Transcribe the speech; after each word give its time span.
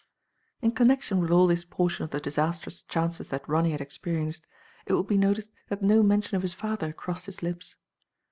In 0.63 0.71
connection 0.71 1.19
with 1.19 1.29
all 1.29 1.45
this 1.45 1.63
portion 1.63 2.03
of 2.03 2.09
the 2.09 2.19
disas 2.19 2.59
trous 2.59 2.83
chances 2.87 3.29
that 3.29 3.47
Ronny 3.47 3.69
had 3.69 3.81
experienced, 3.81 4.47
it 4.87 4.93
will 4.93 5.03
be 5.03 5.15
noticed 5.15 5.51
that 5.69 5.83
no 5.83 6.01
mention 6.01 6.35
of 6.35 6.41
his 6.41 6.55
father 6.55 6.91
crossed 6.91 7.27
his 7.27 7.43
lips. 7.43 7.75